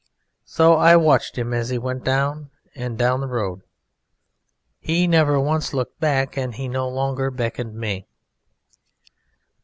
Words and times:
So 0.47 0.77
I 0.77 0.95
watched 0.95 1.37
him 1.37 1.53
as 1.53 1.69
he 1.69 1.77
went 1.77 2.03
down 2.03 2.49
and 2.73 2.97
down 2.97 3.21
the 3.21 3.27
road. 3.27 3.61
He 4.79 5.05
never 5.05 5.39
once 5.39 5.75
looked 5.75 5.99
back 5.99 6.35
and 6.35 6.55
he 6.55 6.67
no 6.67 6.89
longer 6.89 7.29
beckoned 7.29 7.75
me. 7.75 8.07